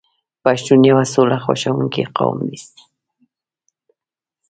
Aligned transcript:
پښتون 0.43 0.79
یو 0.91 0.99
سوله 1.13 1.37
خوښوونکی 1.43 2.03
قوم 2.17 2.39
دی. 2.49 2.59